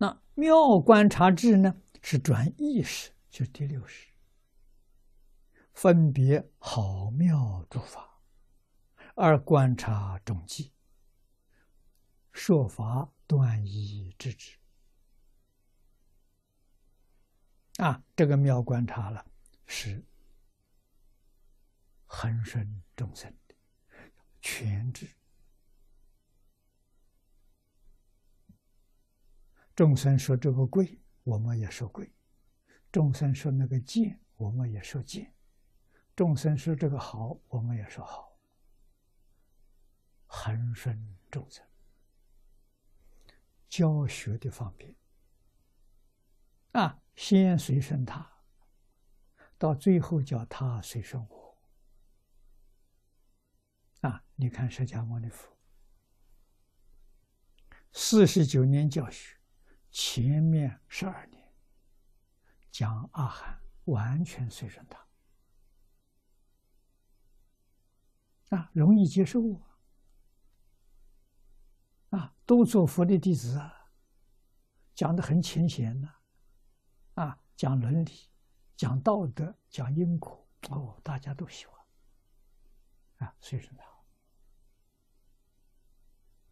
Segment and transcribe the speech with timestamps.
[0.00, 4.08] 那妙观察智呢，是转意识，就是第六识，
[5.74, 8.22] 分别好妙诸法，
[9.14, 10.72] 而观察众迹，
[12.32, 14.56] 说法断疑之之。
[17.76, 19.26] 啊，这个妙观察了，
[19.66, 20.02] 是
[22.06, 23.54] 恒顺众生的
[24.40, 25.06] 全智。
[29.74, 32.06] 众生说这个贵，我们也说贵；
[32.92, 35.24] 众生说那个贱，我们也说贱；
[36.14, 38.38] 众生说这个好，我们也说好。
[40.26, 41.64] 恒顺众生，
[43.68, 44.94] 教学的方便
[46.72, 48.30] 啊，先随顺他，
[49.56, 51.58] 到最后叫他随顺我。
[54.02, 55.56] 啊，你看释迦牟尼佛
[57.92, 59.39] 四十九年教学。
[59.90, 61.52] 前面十二年
[62.70, 65.06] 讲阿含，完全随顺他。
[68.56, 69.78] 啊，容易接受啊，
[72.10, 73.90] 啊，都做佛的弟子啊，
[74.94, 76.14] 讲的很浅显呐，
[77.14, 78.28] 啊，讲伦理，
[78.76, 81.80] 讲道德，讲因果，哦，大家都喜欢。
[83.18, 83.84] 啊，随顺他。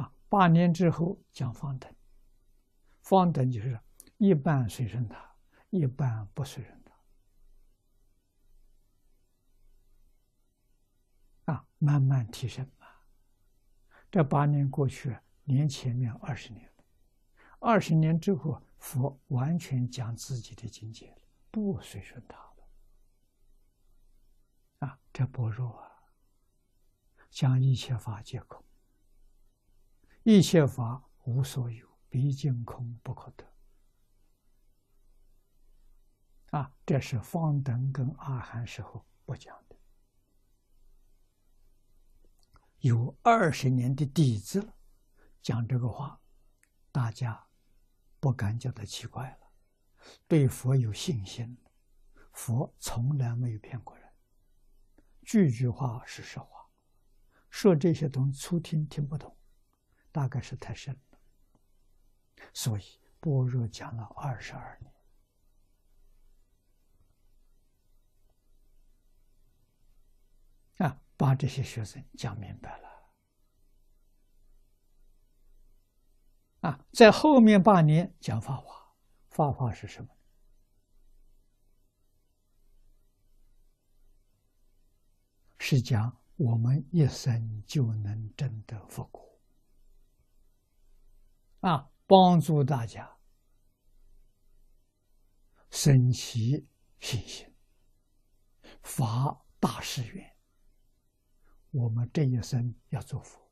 [0.00, 1.94] 啊，八年之后讲方等。
[3.02, 3.78] 方等就是
[4.16, 5.36] 一半随顺他，
[5.70, 6.82] 一半不随顺
[11.44, 13.04] 他，啊，慢慢提升啊。
[14.10, 16.72] 这八年过去，年前面二十年，
[17.58, 22.68] 二十年之后，佛完全讲自己的境界了，不随顺他了。
[24.86, 25.90] 啊，这般若啊，
[27.30, 28.64] 将一切法皆空，
[30.22, 31.91] 一切法无所有。
[32.12, 33.44] 毕竟空不可得
[36.50, 36.70] 啊！
[36.84, 39.76] 这是方等跟阿含时候不讲的，
[42.80, 44.74] 有二十年的底子了，
[45.40, 46.20] 讲这个话，
[46.90, 47.46] 大家
[48.20, 49.50] 不敢叫他奇怪了，
[50.28, 51.56] 对佛有信心
[52.30, 54.12] 佛从来没有骗过人，
[55.22, 56.68] 句句话是实话，
[57.48, 59.34] 说这些东西粗听听不懂，
[60.10, 61.00] 大概是太深了。
[62.54, 62.82] 所以，
[63.18, 64.92] 般若讲了二十二年，
[70.90, 72.88] 啊，把这些学生讲明白了。
[76.60, 78.94] 啊，在后面八年讲法华，
[79.30, 80.16] 法华是什么？
[85.58, 89.40] 是讲我们一生就能证得佛果。
[91.60, 91.91] 啊。
[92.06, 93.18] 帮助大家
[95.70, 96.68] 升起
[97.00, 97.54] 信心，
[98.82, 100.36] 发大誓愿。
[101.70, 103.50] 我们这一生要做佛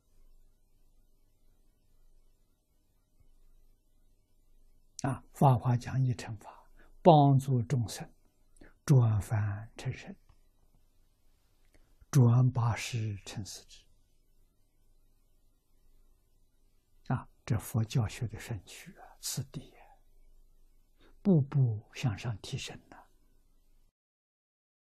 [5.02, 5.24] 啊！
[5.32, 8.12] 法华讲义成法，帮助众生
[8.84, 10.14] 转凡成圣，
[12.10, 13.89] 转八十成四智。
[17.44, 19.74] 这佛教学的圣趣啊，次第，
[21.22, 22.78] 步步向上提升。